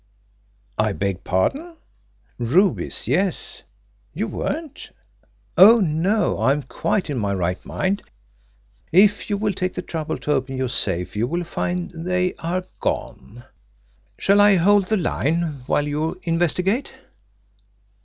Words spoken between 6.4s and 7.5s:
am quite in my